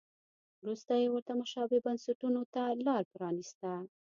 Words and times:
وروسته 0.61 0.91
یې 1.01 1.07
ورته 1.11 1.33
مشابه 1.41 1.77
بنسټونو 1.85 2.41
ته 2.53 2.63
لار 2.85 3.03
پرانیسته. 3.13 3.71